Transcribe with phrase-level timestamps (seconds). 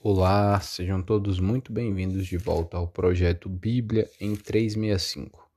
[0.00, 5.50] Olá, sejam todos muito bem-vindos de volta ao projeto Bíblia em 365,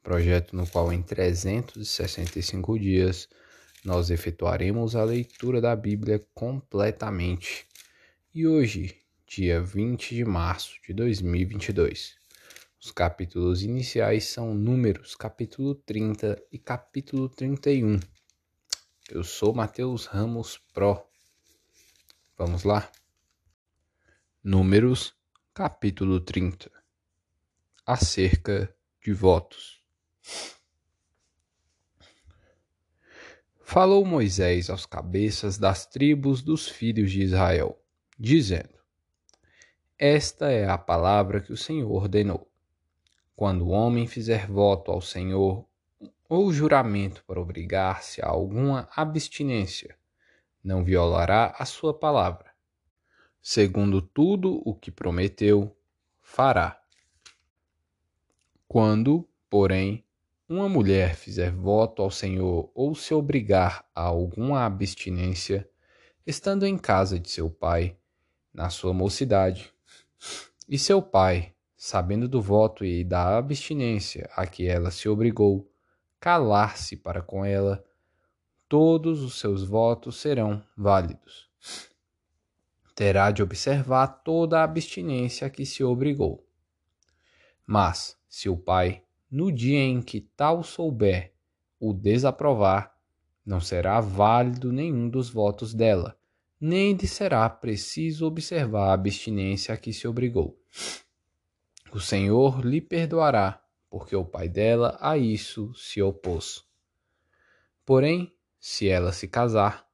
[0.00, 3.28] projeto no qual em 365 dias
[3.84, 7.66] nós efetuaremos a leitura da Bíblia completamente.
[8.32, 8.96] E hoje,
[9.26, 12.14] dia 20 de março de 2022,
[12.80, 17.98] os capítulos iniciais são Números, capítulo 30 e capítulo 31.
[19.10, 21.02] Eu sou Mateus Ramos Pro.
[22.38, 22.88] Vamos lá?
[24.42, 25.14] Números,
[25.52, 26.70] capítulo 30
[27.84, 28.74] Acerca
[29.04, 29.84] de votos.
[33.60, 37.78] Falou Moisés aos cabeças das tribos dos filhos de Israel,
[38.18, 38.78] dizendo:
[39.98, 42.50] Esta é a palavra que o Senhor ordenou.
[43.36, 45.68] Quando o homem fizer voto ao Senhor
[46.26, 49.98] ou juramento para obrigar-se a alguma abstinência,
[50.64, 52.49] não violará a sua palavra
[53.42, 55.74] segundo tudo o que prometeu,
[56.20, 56.80] fará.
[58.68, 60.04] Quando, porém,
[60.48, 65.68] uma mulher fizer voto ao Senhor ou se obrigar a alguma abstinência,
[66.26, 67.96] estando em casa de seu pai,
[68.52, 69.72] na sua mocidade,
[70.68, 75.68] e seu pai, sabendo do voto e da abstinência a que ela se obrigou,
[76.20, 77.82] calar-se para com ela,
[78.68, 81.50] todos os seus votos serão válidos
[83.00, 86.46] terá de observar toda a abstinência que se obrigou.
[87.66, 91.32] Mas, se o pai, no dia em que tal souber,
[91.80, 92.94] o desaprovar,
[93.42, 96.14] não será válido nenhum dos votos dela,
[96.60, 100.60] nem lhe será preciso observar a abstinência a que se obrigou.
[101.94, 106.66] O Senhor lhe perdoará, porque o pai dela a isso se opôs.
[107.82, 109.89] Porém, se ela se casar,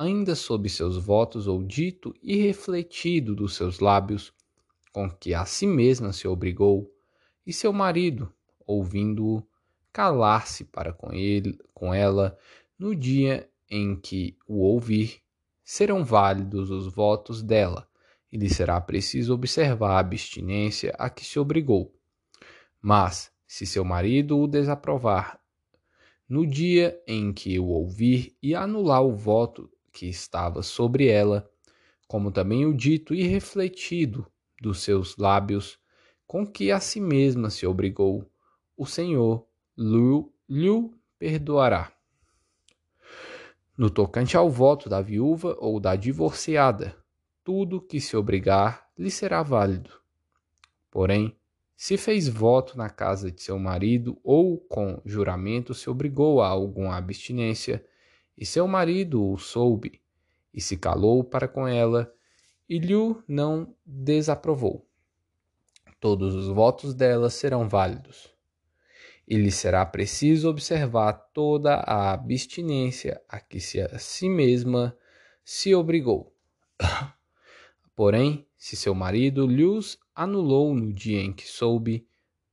[0.00, 4.32] ainda sob seus votos ou dito e refletido dos seus lábios,
[4.94, 6.90] com que a si mesma se obrigou,
[7.46, 8.32] e seu marido,
[8.66, 9.46] ouvindo-o,
[9.92, 12.38] calar-se para com ele, com ela,
[12.78, 15.20] no dia em que o ouvir,
[15.62, 17.86] serão válidos os votos dela,
[18.32, 21.94] e lhe será preciso observar a abstinência a que se obrigou.
[22.80, 25.38] Mas, se seu marido o desaprovar
[26.26, 31.50] no dia em que o ouvir e anular o voto que estava sobre ela,
[32.06, 34.26] como também o dito e refletido
[34.60, 35.78] dos seus lábios,
[36.26, 38.30] com que a si mesma se obrigou,
[38.76, 39.46] o Senhor
[39.76, 41.92] lhe perdoará.
[43.76, 46.96] No tocante ao voto da viúva ou da divorciada,
[47.42, 49.90] tudo que se obrigar lhe será válido.
[50.90, 51.36] Porém,
[51.76, 56.96] se fez voto na casa de seu marido ou com juramento se obrigou a alguma
[56.96, 57.82] abstinência,
[58.40, 60.00] e seu marido o soube,
[60.52, 62.10] e se calou para com ela,
[62.66, 62.94] e lhe
[63.28, 64.88] não desaprovou.
[66.00, 68.34] Todos os votos dela serão válidos.
[69.28, 74.96] E lhe será preciso observar toda a abstinência a que se a si mesma
[75.44, 76.34] se obrigou.
[77.94, 82.08] Porém, se seu marido lhes anulou no dia em que soube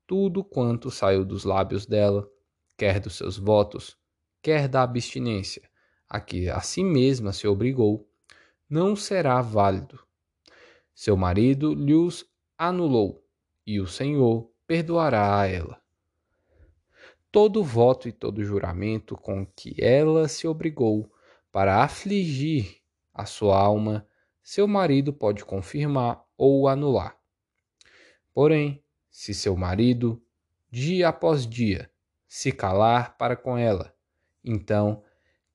[0.06, 2.30] tudo quanto saiu dos lábios dela,
[2.78, 3.98] quer dos seus votos,
[4.42, 5.67] quer da abstinência,
[6.10, 8.10] a que a si mesma se obrigou,
[8.70, 10.00] não será válido.
[10.94, 12.26] Seu marido lhes
[12.58, 13.24] anulou,
[13.66, 15.82] e o Senhor perdoará a ela.
[17.32, 21.12] Todo voto e todo juramento com que ela se obrigou
[21.52, 22.82] para afligir
[23.14, 24.08] a sua alma,
[24.42, 27.18] seu marido pode confirmar ou anular.
[28.34, 30.22] Porém, se seu marido,
[30.70, 31.92] dia após dia,
[32.28, 33.94] se calar para com ela,
[34.44, 35.04] então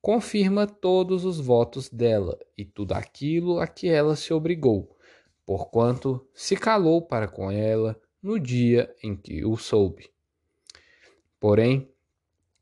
[0.03, 4.97] confirma todos os votos dela e tudo aquilo a que ela se obrigou,
[5.45, 10.11] porquanto se calou para com ela no dia em que o soube.
[11.39, 11.89] Porém,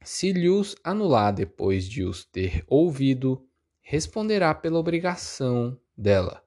[0.04, 3.44] se lhes anular depois de os ter ouvido,
[3.82, 6.44] responderá pela obrigação dela.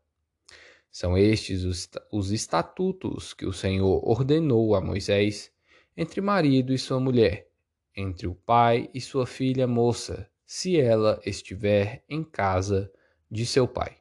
[0.93, 5.50] São estes os estatutos que o Senhor ordenou a Moisés
[5.97, 7.49] entre marido e sua mulher,
[7.97, 12.93] entre o pai e sua filha moça, se ela estiver em casa
[13.31, 13.96] de seu pai.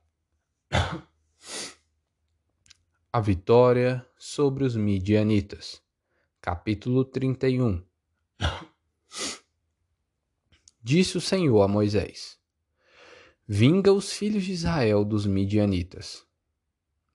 [3.11, 5.81] A vitória sobre os midianitas.
[6.41, 7.83] Capítulo 31.
[10.81, 12.39] Disse o Senhor a Moisés:
[13.47, 16.25] Vinga os filhos de Israel dos midianitas.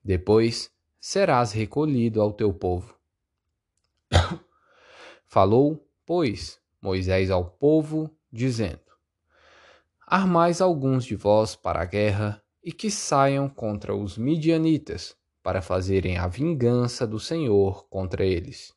[0.05, 0.71] Depois
[1.01, 2.97] serás recolhido ao teu povo.
[5.27, 8.88] Falou, pois, Moisés ao povo, dizendo:
[10.11, 16.17] Armais alguns de vós para a guerra, e que saiam contra os midianitas para fazerem
[16.17, 18.75] a vingança do Senhor contra eles.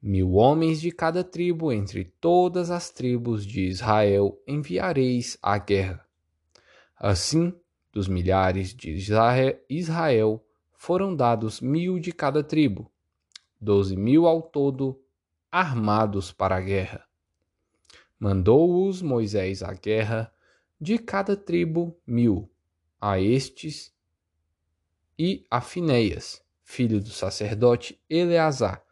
[0.00, 6.02] Mil homens de cada tribo entre todas as tribos de Israel enviareis à guerra.
[6.96, 7.54] Assim,
[7.92, 8.92] dos milhares de
[9.68, 10.42] Israel
[10.72, 12.90] foram dados mil de cada tribo,
[13.60, 14.98] doze mil ao todo,
[15.52, 17.09] armados para a guerra.
[18.20, 20.30] Mandou-os Moisés à guerra,
[20.78, 22.50] de cada tribo mil,
[23.00, 23.94] a estes
[25.18, 28.84] e a Finéias, filho do sacerdote Eleazar,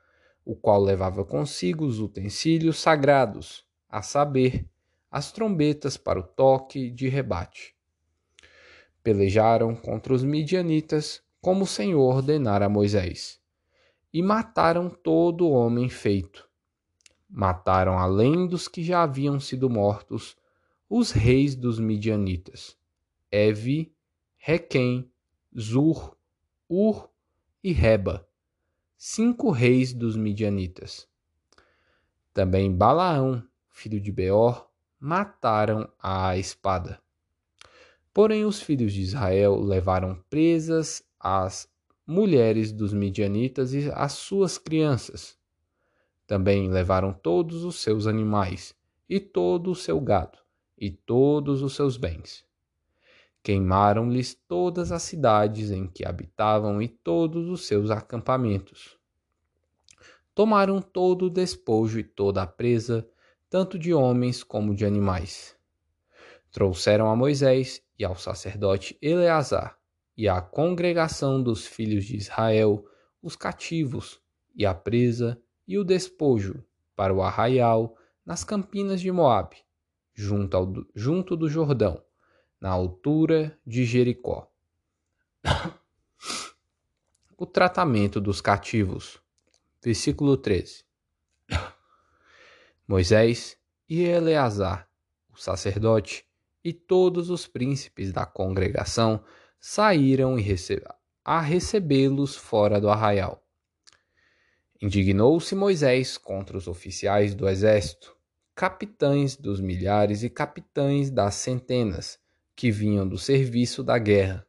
[0.46, 4.66] o qual levava consigo os utensílios sagrados, a saber,
[5.10, 7.76] as trombetas para o toque de rebate.
[9.02, 13.38] Pelejaram contra os midianitas, como o Senhor ordenara a Moisés,
[14.10, 16.47] e mataram todo homem feito,
[17.28, 20.36] Mataram, além dos que já haviam sido mortos,
[20.88, 22.76] os reis dos midianitas,
[23.30, 23.92] Evi,
[24.38, 25.10] Requem,
[25.56, 26.16] Zur,
[26.68, 27.10] Ur
[27.62, 28.26] e Reba,
[28.96, 31.06] cinco reis dos midianitas.
[32.32, 37.00] Também Balaão, filho de Beor, mataram à espada.
[38.12, 41.68] Porém, os filhos de Israel levaram presas as
[42.06, 45.37] mulheres dos midianitas e as suas crianças,
[46.28, 48.76] também levaram todos os seus animais,
[49.08, 50.38] e todo o seu gado,
[50.76, 52.44] e todos os seus bens.
[53.42, 58.98] Queimaram-lhes todas as cidades em que habitavam e todos os seus acampamentos.
[60.34, 63.08] Tomaram todo o despojo e toda a presa,
[63.48, 65.56] tanto de homens como de animais.
[66.52, 69.78] Trouxeram a Moisés e ao sacerdote Eleazar
[70.14, 72.84] e à congregação dos filhos de Israel
[73.22, 74.20] os cativos
[74.54, 76.64] e a presa e o despojo
[76.96, 77.94] para o arraial
[78.24, 79.58] nas campinas de Moabe,
[80.14, 82.02] junto, ao, junto do Jordão,
[82.58, 84.50] na altura de Jericó.
[87.36, 89.20] o tratamento dos cativos.
[89.84, 90.84] Versículo 13.
[92.88, 93.56] Moisés
[93.88, 94.88] e Eleazar,
[95.30, 96.26] o sacerdote,
[96.64, 99.22] e todos os príncipes da congregação
[99.60, 100.36] saíram
[101.24, 103.47] a recebê-los fora do arraial.
[104.80, 108.16] Indignou-se Moisés contra os oficiais do exército,
[108.54, 112.18] capitães dos milhares e capitães das centenas,
[112.54, 114.46] que vinham do serviço da guerra.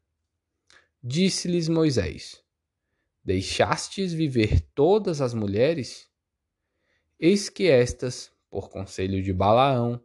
[1.02, 2.44] Disse-lhes Moisés:
[3.24, 6.08] Deixastes viver todas as mulheres?
[7.20, 10.02] Eis que estas, por conselho de Balaão,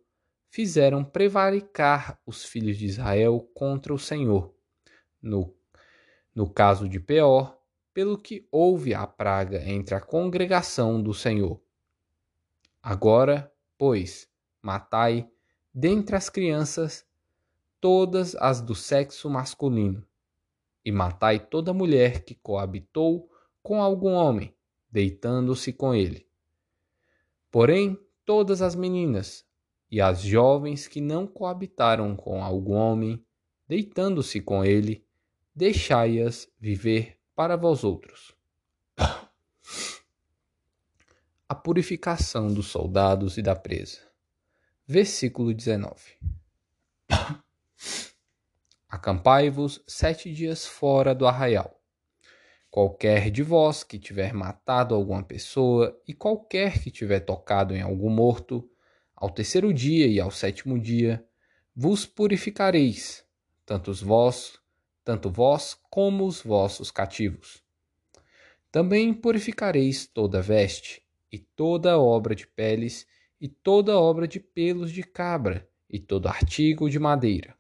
[0.51, 4.55] fizeram prevaricar os filhos de Israel contra o Senhor.
[5.21, 5.55] No,
[6.35, 7.59] no caso de Peor,
[7.95, 11.63] pelo que houve a praga entre a congregação do Senhor.
[12.83, 14.29] Agora, pois,
[14.61, 15.31] matai
[15.73, 17.07] dentre as crianças
[17.81, 20.05] todas as do sexo masculino,
[20.85, 23.31] e matai toda mulher que coabitou
[23.63, 24.55] com algum homem,
[24.91, 26.27] deitando-se com ele.
[27.51, 29.47] Porém, todas as meninas
[29.91, 33.25] e as jovens que não coabitaram com algum homem,
[33.69, 35.07] deitando-se com ele,
[35.55, 38.35] deixai-as viver para vós outros.
[41.49, 44.01] A purificação dos soldados e da presa.
[44.87, 45.95] Versículo 19.
[48.89, 51.81] Acampai-vos sete dias fora do arraial.
[52.71, 58.11] Qualquer de vós que tiver matado alguma pessoa, e qualquer que tiver tocado em algum
[58.11, 58.69] morto,
[59.15, 61.25] ao terceiro dia e ao sétimo dia,
[61.75, 63.25] vos purificareis,
[63.65, 64.59] tanto vós
[65.05, 67.63] tanto vós como os vossos cativos.
[68.73, 73.07] Também purificareis toda veste, e toda obra de peles,
[73.41, 77.55] e toda obra de pelos de cabra, e todo artigo de madeira.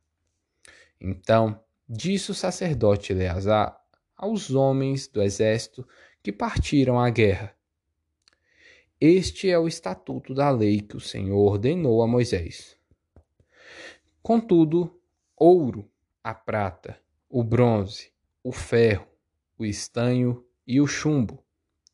[1.01, 3.79] Então disse o sacerdote Eleazar
[4.17, 5.87] aos homens do exército
[6.23, 7.55] que partiram à guerra:
[9.01, 12.77] Este é o estatuto da lei que o Senhor ordenou a Moisés.
[14.23, 14.99] Contudo,
[15.37, 15.91] ouro,
[16.23, 16.99] a prata,
[17.37, 18.12] o bronze,
[18.45, 19.09] o ferro,
[19.59, 21.45] o estanho e o chumbo.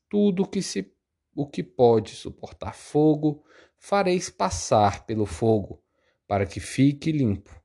[0.07, 0.93] Tudo que se
[1.35, 3.43] o que pode suportar fogo,
[3.79, 5.83] fareis passar pelo fogo,
[6.29, 7.59] para que fique limpo.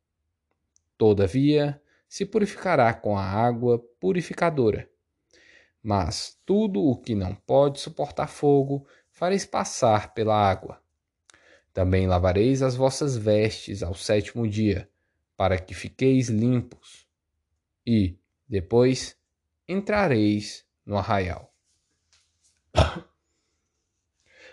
[0.97, 4.89] Todavia, se purificará com a água purificadora.
[5.83, 10.81] Mas tudo o que não pode suportar fogo, fareis passar pela água.
[11.73, 14.89] Também lavareis as vossas vestes ao sétimo dia,
[15.35, 17.04] para que fiqueis limpos
[17.85, 19.17] e, depois,
[19.67, 21.53] entrareis no arraial.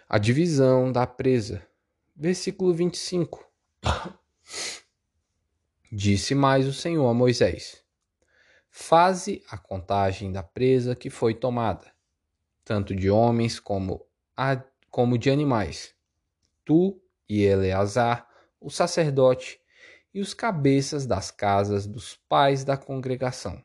[0.09, 1.67] A divisão da presa.
[2.15, 3.51] Versículo 25.
[5.91, 7.83] Disse mais o Senhor a Moisés:
[8.71, 11.91] Faze a contagem da presa que foi tomada,
[12.65, 15.95] tanto de homens como, a, como de animais.
[16.65, 18.29] Tu e Eleazar,
[18.61, 19.62] o sacerdote,
[20.15, 23.63] e os cabeças das casas dos pais da congregação.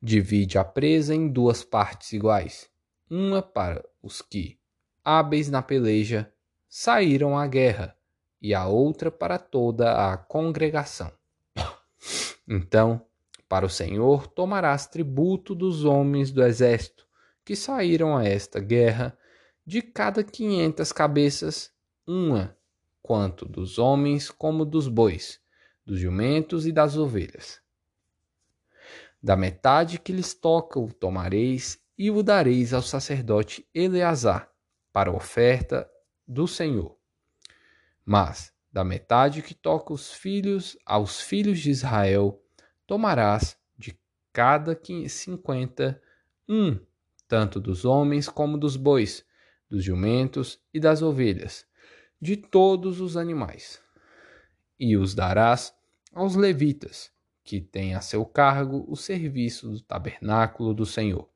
[0.00, 2.68] Divide a presa em duas partes iguais,
[3.08, 4.58] uma para os que,
[5.04, 6.32] hábeis na peleja,
[6.68, 7.96] saíram à guerra,
[8.40, 11.12] e a outra para toda a congregação.
[12.48, 13.06] Então,
[13.48, 17.06] para o Senhor tomarás tributo dos homens do exército
[17.44, 19.16] que saíram a esta guerra,
[19.64, 21.70] de cada quinhentas cabeças,
[22.06, 22.56] uma
[23.12, 25.38] quanto dos homens como dos bois,
[25.84, 27.60] dos jumentos e das ovelhas.
[29.22, 34.50] Da metade que lhes toca o tomareis e o dareis ao sacerdote Eleazar,
[34.90, 35.86] para oferta
[36.26, 36.96] do Senhor.
[38.02, 42.42] Mas da metade que toca os filhos aos filhos de Israel,
[42.86, 43.94] tomarás de
[44.32, 44.74] cada
[45.06, 46.00] cinquenta
[46.48, 46.80] um,
[47.28, 49.22] tanto dos homens como dos bois,
[49.68, 51.66] dos jumentos e das ovelhas,
[52.22, 53.80] de todos os animais,
[54.78, 55.74] e os darás
[56.12, 57.10] aos levitas,
[57.42, 61.28] que têm a seu cargo o serviço do tabernáculo do Senhor.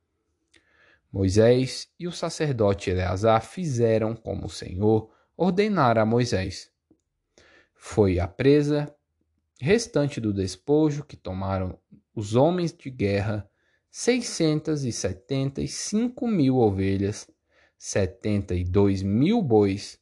[1.11, 6.71] Moisés e o sacerdote Eleazar fizeram como o Senhor ordenara a Moisés.
[7.75, 8.95] Foi a presa
[9.61, 11.77] restante do despojo que tomaram
[12.15, 13.51] os homens de guerra,
[13.91, 17.29] seiscentas e setenta e cinco mil ovelhas,
[17.77, 19.99] setenta e dois mil bois,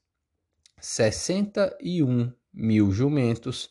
[0.84, 3.70] sessenta e um mil jumentos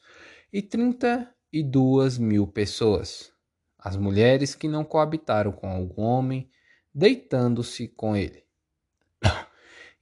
[0.51, 3.31] e trinta e duas mil pessoas,
[3.77, 6.49] as mulheres que não coabitaram com algum homem,
[6.93, 8.43] deitando-se com ele.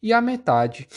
[0.01, 0.87] E a metade,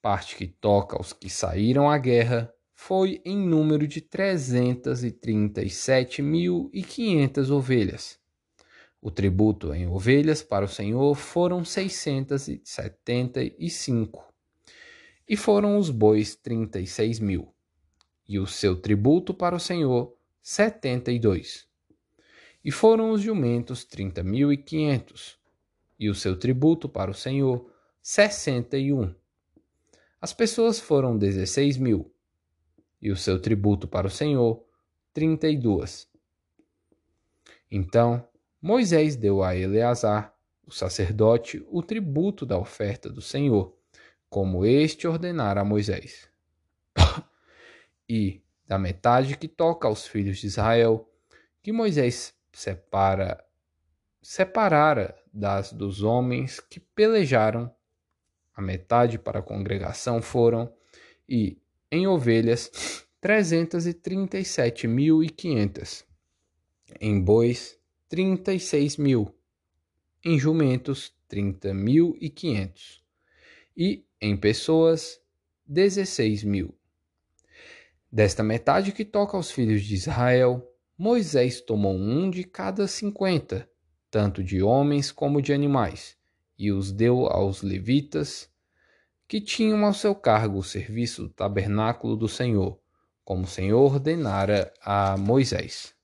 [0.00, 5.62] parte que toca aos que saíram à guerra, foi em número de trezentas e trinta
[5.62, 8.20] e sete mil e quinhentas ovelhas.
[9.02, 12.48] O tributo em ovelhas para o Senhor foram seiscentas
[15.28, 17.52] e foram os bois trinta e seis mil,
[18.28, 21.66] e o seu tributo para o Senhor setenta e dois.
[22.64, 25.38] E foram os jumentos trinta mil e quinhentos,
[25.98, 27.70] e o seu tributo para o Senhor
[28.02, 29.14] sessenta e um.
[30.20, 32.12] As pessoas foram dezesseis mil,
[33.00, 34.64] e o seu tributo para o Senhor
[35.12, 36.08] trinta e duas.
[37.70, 38.26] Então
[38.60, 40.34] Moisés deu a Eleazar,
[40.66, 43.75] o sacerdote, o tributo da oferta do Senhor
[44.28, 46.28] como este ordenara a Moisés.
[48.08, 51.08] e da metade que toca aos filhos de Israel,
[51.62, 53.44] que Moisés separa
[54.22, 57.72] separara das dos homens que pelejaram,
[58.54, 60.72] a metade para a congregação foram,
[61.28, 66.04] e em ovelhas trezentas e trinta e sete mil e quinhentas,
[67.00, 67.78] em bois
[68.08, 69.32] trinta e seis mil,
[70.24, 73.04] em jumentos trinta mil e quinhentos,
[73.76, 75.20] e em pessoas,
[75.66, 76.74] 16 mil.
[78.10, 83.68] Desta metade que toca aos filhos de Israel, Moisés tomou um de cada cinquenta,
[84.10, 86.16] tanto de homens como de animais,
[86.58, 88.50] e os deu aos levitas,
[89.28, 92.80] que tinham ao seu cargo o serviço do tabernáculo do Senhor,
[93.24, 95.94] como o Senhor ordenara a Moisés.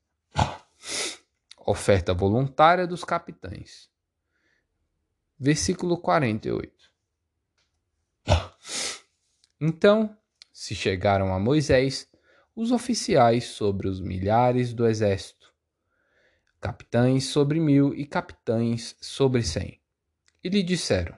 [1.64, 3.88] Oferta voluntária dos capitães.
[5.38, 6.81] Versículo 48.
[9.64, 10.18] Então
[10.52, 12.10] se chegaram a Moisés
[12.52, 15.54] os oficiais sobre os milhares do exército,
[16.60, 19.80] capitães sobre mil e capitães sobre cem,
[20.42, 21.16] e lhe disseram: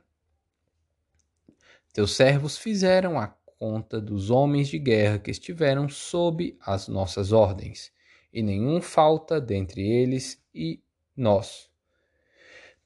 [1.90, 7.90] Teus servos fizeram a conta dos homens de guerra que estiveram sob as nossas ordens,
[8.30, 10.82] e nenhum falta dentre eles e
[11.16, 11.70] nós.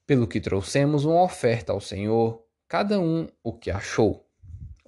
[0.06, 4.27] Pelo que trouxemos uma oferta ao Senhor, cada um o que achou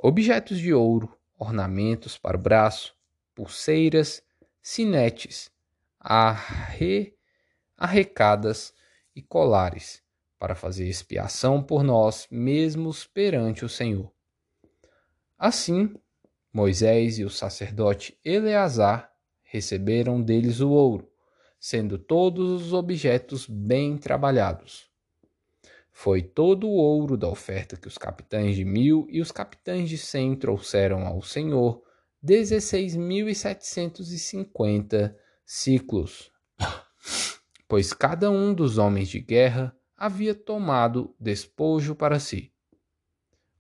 [0.03, 2.97] objetos de ouro, ornamentos para o braço,
[3.35, 4.23] pulseiras,
[4.63, 5.51] sinetes,
[5.99, 7.15] arre,
[7.77, 8.73] arrecadas
[9.15, 10.03] e colares,
[10.39, 14.11] para fazer expiação por nós mesmos perante o Senhor.
[15.39, 15.95] Assim,
[16.51, 21.11] Moisés e o sacerdote Eleazar receberam deles o ouro,
[21.59, 24.90] sendo todos os objetos bem trabalhados.
[26.03, 29.99] Foi todo o ouro da oferta que os capitães de mil e os capitães de
[29.99, 31.83] cem trouxeram ao Senhor,
[32.23, 35.15] dezesseis mil e setecentos e cinquenta
[35.45, 36.33] ciclos.
[37.69, 42.51] Pois cada um dos homens de guerra havia tomado despojo para si.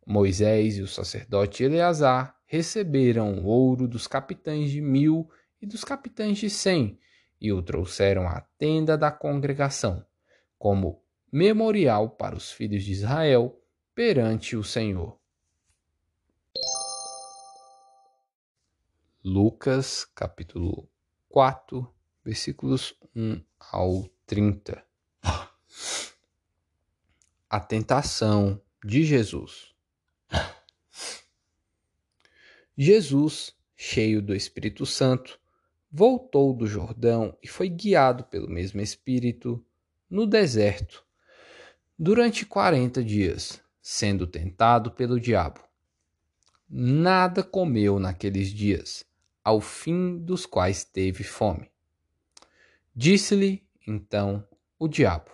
[0.07, 5.29] Moisés e o sacerdote Eleazar receberam o ouro dos capitães de mil
[5.61, 6.99] e dos capitães de cem,
[7.39, 10.03] e o trouxeram à tenda da congregação,
[10.59, 13.63] como memorial para os filhos de Israel
[13.95, 15.19] perante o Senhor.
[19.23, 20.89] Lucas capítulo
[21.29, 21.89] 4,
[22.25, 24.85] versículos 1 ao 30.
[27.49, 29.75] A tentação de Jesus.
[32.77, 35.39] Jesus, cheio do Espírito Santo,
[35.93, 39.65] voltou do Jordão e foi guiado pelo mesmo Espírito
[40.09, 41.05] no deserto
[42.03, 45.61] durante quarenta dias, sendo tentado pelo diabo.
[46.67, 49.05] Nada comeu naqueles dias,
[49.45, 51.71] ao fim dos quais teve fome.
[52.97, 55.31] Disse-lhe, então, o diabo: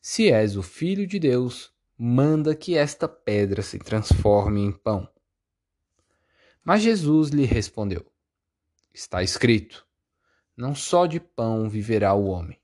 [0.00, 5.06] Se és o filho de Deus, manda que esta pedra se transforme em pão.
[6.64, 8.10] Mas Jesus lhe respondeu:
[8.94, 9.86] Está escrito:
[10.56, 12.58] Não só de pão viverá o homem.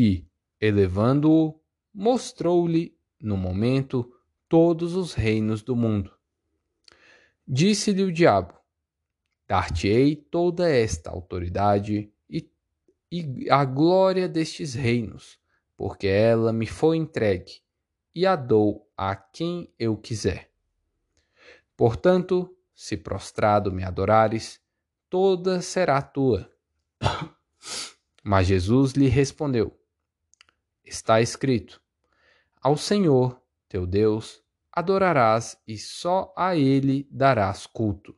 [0.00, 0.24] E,
[0.60, 1.60] elevando-o,
[1.92, 4.14] mostrou-lhe, no momento,
[4.48, 6.16] todos os reinos do mundo.
[7.44, 8.54] Disse-lhe o diabo:
[9.48, 12.48] Dar-te-ei toda esta autoridade e,
[13.10, 15.36] e a glória destes reinos,
[15.76, 17.60] porque ela me foi entregue,
[18.14, 20.48] e a dou a quem eu quiser.
[21.76, 24.60] Portanto, se prostrado me adorares,
[25.10, 26.48] toda será tua.
[28.22, 29.76] Mas Jesus lhe respondeu:
[30.88, 31.82] Está escrito:
[32.62, 34.42] Ao Senhor, teu Deus,
[34.72, 38.16] adorarás e só a ele darás culto.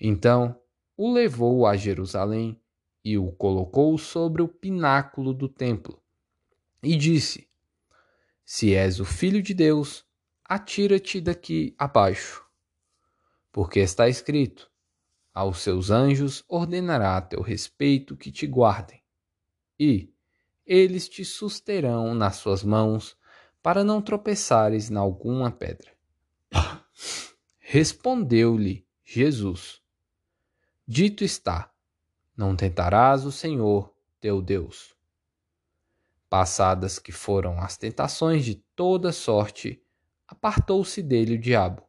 [0.00, 0.58] Então
[0.96, 2.58] o levou a Jerusalém
[3.04, 6.02] e o colocou sobre o pináculo do templo
[6.82, 7.46] e disse:
[8.42, 10.06] Se és o filho de Deus,
[10.42, 12.42] atira-te daqui abaixo.
[13.52, 14.70] Porque está escrito:
[15.34, 19.02] Aos seus anjos ordenará a teu respeito que te guardem,
[19.78, 20.15] e
[20.66, 23.16] eles te susterão nas suas mãos
[23.62, 25.92] para não tropeçares em alguma pedra.
[27.58, 29.80] Respondeu-lhe Jesus:
[30.86, 31.72] Dito está:
[32.36, 34.94] Não tentarás o Senhor teu Deus.
[36.28, 39.82] Passadas que foram as tentações de toda sorte,
[40.28, 41.82] apartou-se dele o diabo,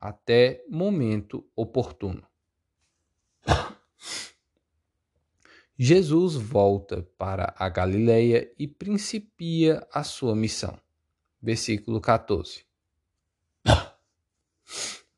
[0.00, 2.27] até momento oportuno.
[5.78, 10.78] Jesus volta para a Galileia e principia a sua missão
[11.40, 12.64] versículo 14.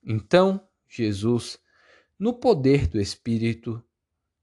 [0.03, 1.59] Então Jesus,
[2.19, 3.83] no poder do Espírito,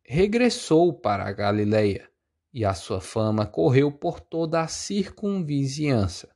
[0.03, 2.09] regressou para a Galileia,
[2.53, 6.33] e a sua fama correu por toda a circunvizinhança.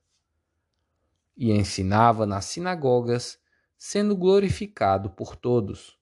[1.37, 3.39] E ensinava nas sinagogas,
[3.77, 5.97] sendo glorificado por todos.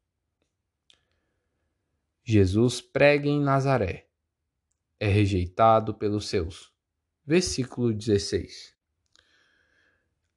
[2.32, 4.08] Jesus prega em Nazaré.
[5.00, 6.72] É rejeitado pelos seus.
[7.26, 8.80] Versículo 16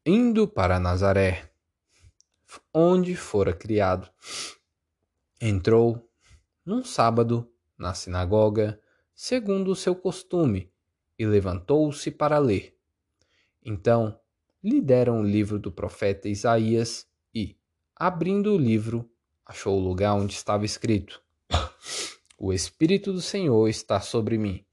[0.05, 1.53] indo para Nazaré,
[2.75, 4.11] onde fora criado.
[5.41, 6.11] Entrou
[6.67, 8.81] num sábado na sinagoga,
[9.15, 10.73] segundo o seu costume,
[11.17, 12.77] e levantou-se para ler.
[13.65, 14.19] Então
[14.63, 17.57] lhe deram o livro do profeta Isaías e,
[17.95, 19.09] abrindo o livro,
[19.47, 21.22] achou o lugar onde estava escrito:
[22.43, 24.65] O Espírito do Senhor está sobre mim,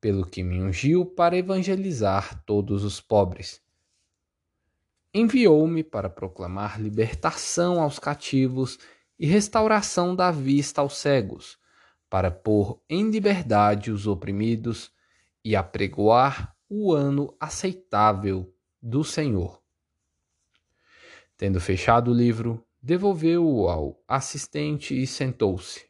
[0.00, 3.62] pelo que me ungiu para evangelizar todos os pobres
[5.12, 8.78] enviou-me para proclamar libertação aos cativos
[9.18, 11.58] e restauração da vista aos cegos,
[12.08, 14.90] para pôr em liberdade os oprimidos
[15.44, 19.60] e apregoar o ano aceitável do Senhor.
[21.36, 25.89] Tendo fechado o livro, devolveu-o ao assistente e sentou-se.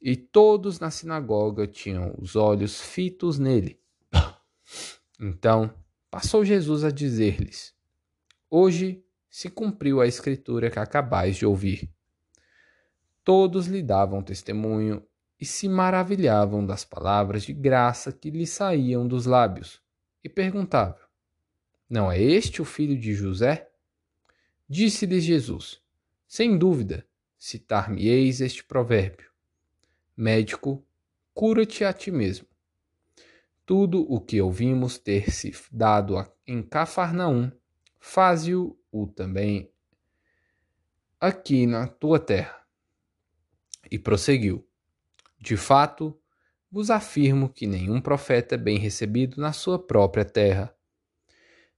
[0.00, 3.78] E todos na sinagoga tinham os olhos fitos nele.
[5.20, 5.74] Então
[6.10, 7.74] passou Jesus a dizer-lhes:
[8.48, 11.88] Hoje se cumpriu a escritura que acabais de ouvir.
[13.22, 15.06] Todos lhe davam testemunho
[15.38, 19.80] e se maravilhavam das palavras de graça que lhe saíam dos lábios,
[20.24, 20.98] e perguntavam:
[21.88, 23.70] Não é este o filho de José?
[24.68, 25.80] Disse-lhes Jesus:
[26.26, 27.06] Sem dúvida,
[27.38, 29.29] citar-me-eis este provérbio:
[30.20, 30.86] Médico,
[31.32, 32.46] cura-te a ti mesmo.
[33.64, 36.14] Tudo o que ouvimos ter se dado
[36.46, 37.50] em Cafarnaum,
[37.98, 38.76] faze-o
[39.16, 39.72] também
[41.18, 42.66] aqui na tua terra.
[43.90, 44.62] E prosseguiu:
[45.38, 46.14] De fato,
[46.70, 50.76] vos afirmo que nenhum profeta é bem recebido na sua própria terra.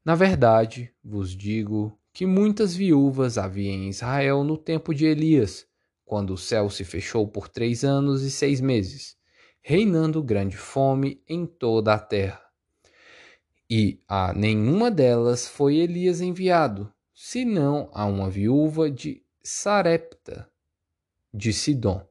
[0.05, 5.71] Na verdade, vos digo que muitas viúvas havia em Israel no tempo de Elias,
[6.05, 9.17] quando o céu se fechou por três anos e seis meses,
[9.61, 12.43] reinando grande fome em toda a terra.
[13.71, 20.51] E a nenhuma delas foi Elias enviado, senão a uma viúva de Sarepta,
[21.33, 22.07] de Sidom.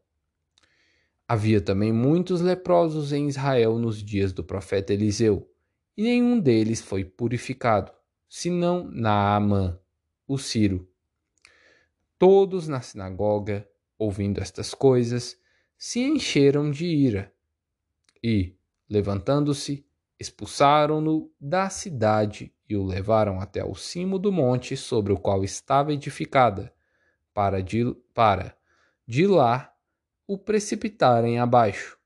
[1.27, 5.49] Havia também muitos leprosos em Israel nos dias do profeta Eliseu,
[5.95, 7.91] e nenhum deles foi purificado,
[8.27, 9.79] senão Naamã,
[10.27, 10.89] o Ciro.
[12.17, 13.67] Todos na sinagoga,
[14.01, 15.39] ouvindo estas coisas,
[15.77, 17.31] se encheram de ira
[18.23, 18.55] e,
[18.89, 19.85] levantando-se,
[20.19, 25.93] expulsaram-no da cidade e o levaram até o cimo do monte sobre o qual estava
[25.93, 26.73] edificada,
[27.31, 28.57] para de, para
[29.05, 29.71] de lá
[30.25, 31.99] o precipitarem abaixo.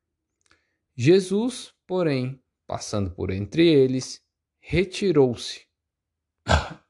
[0.98, 4.22] Jesus, porém, passando por entre eles,
[4.60, 5.66] retirou-se.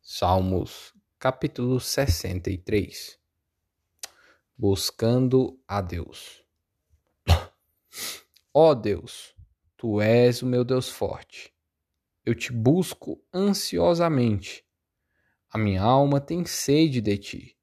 [0.00, 3.18] Salmos, capítulo 63
[4.56, 6.44] Buscando a Deus.
[8.54, 9.34] Ó oh Deus,
[9.76, 11.52] tu és o meu Deus forte.
[12.24, 14.64] Eu te busco ansiosamente.
[15.50, 17.58] A minha alma tem sede de ti.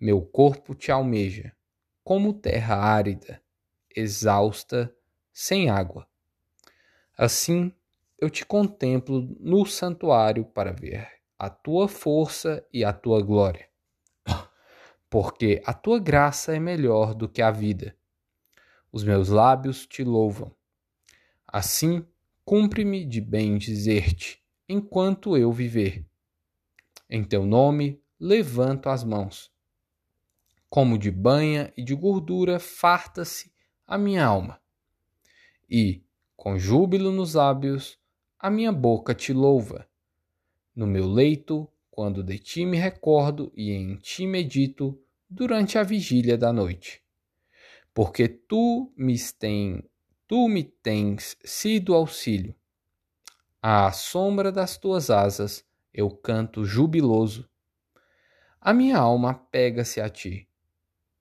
[0.00, 1.54] Meu corpo te almeja,
[2.02, 3.40] como terra árida,
[3.94, 4.92] exausta,
[5.32, 6.04] sem água.
[7.16, 7.72] Assim
[8.18, 13.68] eu te contemplo no santuário para ver a tua força e a tua glória.
[15.10, 17.96] Porque a tua graça é melhor do que a vida
[18.96, 20.50] os meus lábios te louvam.
[21.46, 22.02] Assim,
[22.46, 26.06] cumpre-me de bem dizer-te, enquanto eu viver.
[27.08, 29.52] Em teu nome levanto as mãos.
[30.70, 33.52] Como de banha e de gordura farta-se
[33.86, 34.58] a minha alma.
[35.68, 36.02] E,
[36.34, 37.98] com júbilo nos lábios,
[38.38, 39.86] a minha boca te louva.
[40.76, 44.96] No meu leito, quando de ti me recordo e em ti medito
[45.28, 47.02] durante a vigília da noite
[47.96, 49.82] porque tu me, tem,
[50.28, 52.54] tu me tens sido auxílio.
[53.62, 57.48] À sombra das tuas asas eu canto jubiloso.
[58.60, 60.46] A minha alma pega-se a ti,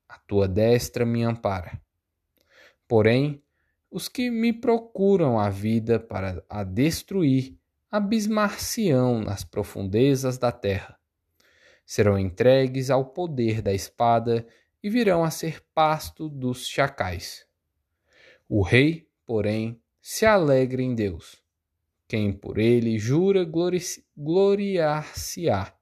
[0.10, 1.82] a tua destra me ampara.
[2.86, 3.42] Porém,
[3.90, 7.58] os que me procuram a vida para a destruir
[7.92, 11.00] abismar-se-ão nas profundezas da terra.
[11.86, 14.46] Serão entregues ao poder da espada
[14.82, 17.46] e virão a ser pasto dos chacais.
[18.48, 21.44] O rei, porém, se alegra em Deus.
[22.08, 23.44] Quem por ele jura
[24.16, 25.76] gloriar-se-á,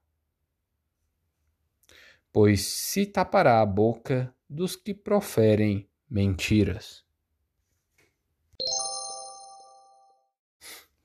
[2.31, 7.02] pois se tapará a boca dos que proferem mentiras.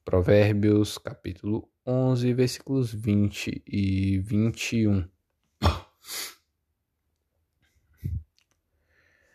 [0.09, 5.07] Provérbios capítulo 11, versículos 20 e 21.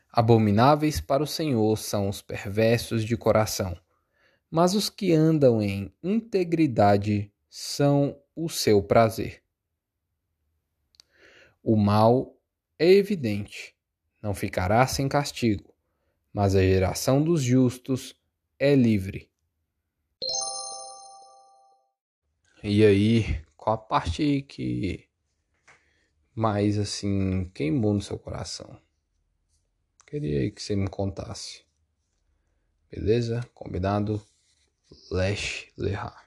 [0.10, 3.80] Abomináveis para o Senhor são os perversos de coração,
[4.50, 9.44] mas os que andam em integridade são o seu prazer.
[11.62, 12.36] O mal
[12.80, 13.76] é evidente,
[14.20, 15.72] não ficará sem castigo,
[16.34, 18.20] mas a geração dos justos
[18.58, 19.32] é livre.
[22.66, 25.10] E aí, qual a parte que
[26.34, 28.80] mais assim queimou no seu coração?
[30.08, 31.66] Queria que você me contasse.
[32.90, 33.42] Beleza?
[33.54, 34.26] Combinado?
[35.12, 36.23] Lash Lerra.